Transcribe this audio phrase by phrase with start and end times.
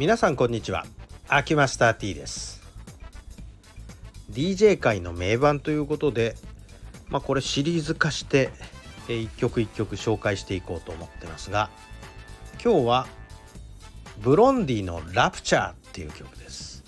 [0.00, 0.86] 皆さんこんにちは。
[1.28, 2.62] アキマスター T です。
[4.30, 6.36] DJ 界の名盤ということで
[7.10, 8.50] まあこれシリーズ化して
[9.08, 11.68] 一曲一曲紹介していこうと思ってますが
[12.64, 13.06] 今日は
[14.22, 16.82] ブロンディのラプチャーっていう曲です。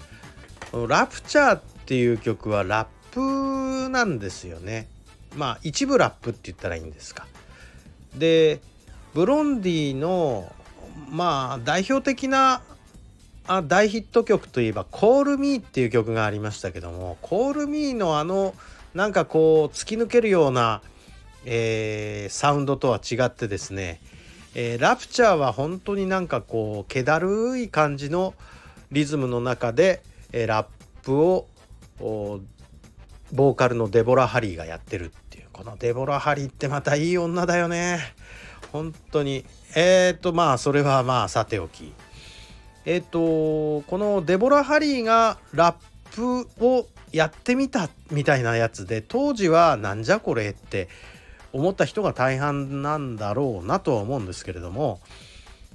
[0.89, 4.89] ラプチャーっていう曲はラップなんですよね。
[5.37, 7.27] まあ一部ラップって言ったらいいんですか。
[8.17, 8.63] で
[9.13, 10.51] ブロンディの
[11.11, 12.63] まあ代表的な
[13.47, 18.55] あ大ヒット曲といえば「コールミーっていう曲がありましたけども「コールミーのあの
[18.95, 20.83] なんかこう突き抜けるような、
[21.45, 24.01] えー、サウンドとは違ってですね、
[24.55, 28.35] えー、ラプチャーは本当になんかこう気だるい感じの
[28.91, 30.03] リズムの中で、
[30.33, 30.67] えー、ラッ
[31.03, 31.47] プを
[33.33, 37.99] ボーカルのデボラ・ハリーがやってるっていうこのデボラ・ハリーってまたいい女だよね。
[38.73, 39.45] 本当に。
[39.75, 41.93] えっ、ー、とまあそれはまあさておき。
[42.85, 50.89] えっ、とこのデボラ・ハリーがラップをやってみたみたいなやつで当時はなんじゃこれって
[51.53, 55.01] 思った人が大半なんだろうなとは思うんですけれども、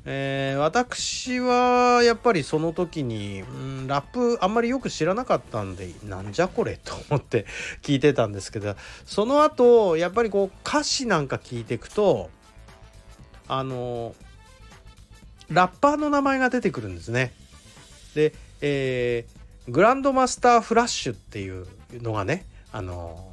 [0.06, 7.46] えー、私はやっぱりその時に、うん、ラップあんまりよく知らなかったんでなんじゃこれと思って
[7.84, 12.32] 聞いてたんですけどその後やっぱりこう歌詞なんか聞いていくと
[13.48, 14.16] あの
[15.52, 17.34] ラッパーの名前が出てくるんですね。
[18.16, 23.32] で、えー、グランドマスターフラッシュっていうのがね、あの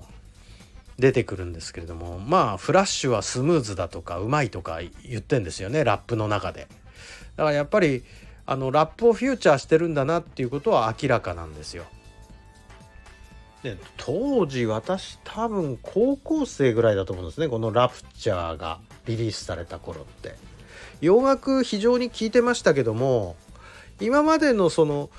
[0.99, 6.69] 出てくるんですけれどもまあフラッシュはスムーズだとかうまいとか言ってんですよねラップの中で。
[7.37, 8.05] だからやっぱり
[8.47, 11.85] あのラップをフューチャーしてるんだなっていうことは明らかなんですよ。
[13.63, 20.35] で当時私多分高校生ぐらいだと思うんですねこの「ラプチャー」がリリースされた頃って
[21.01, 23.37] 洋楽非常に聴いてましたけども
[24.01, 25.11] 今までのその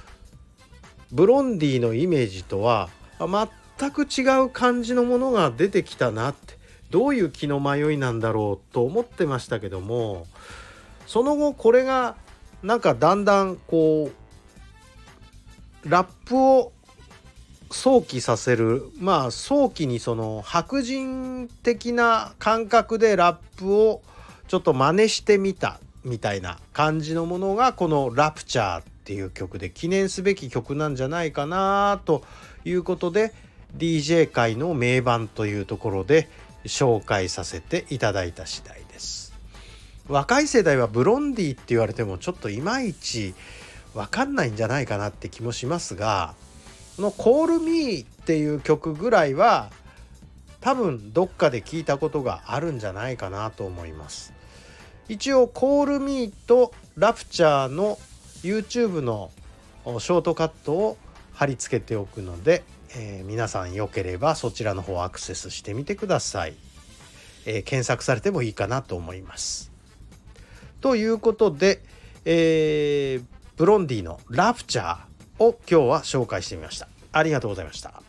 [1.11, 2.89] ブロンディのイメージとは
[3.19, 6.55] 全く違う感じのものが出てきたなって
[6.89, 10.27] どういう気の迷いなんだろうと思ってましたけども
[11.07, 12.15] その後これが
[12.63, 14.09] なんかだんだんこ
[15.85, 16.71] うラップを
[17.71, 24.01] 想起させるまあ早期にその白人的な感覚でラップを
[24.47, 32.23] ちょっと真似してみたみたいな感じのものがこの「ラプチャー」っていう曲で記念すべき曲なんじゃないかなと
[32.63, 33.33] いうことで
[33.77, 36.29] DJ 界の名盤というところで
[36.65, 39.33] 紹介させていただいた次第です。
[40.07, 43.33] 若い世代はブロンディって言われてもちょっといまいち
[43.95, 46.35] 分かんないんじゃないかなって気もしますが
[46.95, 49.71] この「Call Me」っていう曲ぐらいは
[50.65, 54.33] 多分どっかで聞いたことがあるんじゃないかなと思います
[55.07, 57.99] 一応「Call Me」と「ラプチャー」の
[58.41, 59.29] YouTube の
[59.85, 60.97] ショートカットを
[61.33, 62.63] 貼り付けておくので、
[62.95, 66.55] えー、皆さんよければそちらの方アクセスしてみてください、
[67.45, 69.71] えー、検索されてもいいかなと思います
[70.81, 71.83] ということで、
[72.25, 73.23] えー、
[73.55, 74.97] ブロンディの「ラプチャー」
[75.37, 76.87] を今日は紹介してみました。
[77.11, 78.01] ありがとうございました。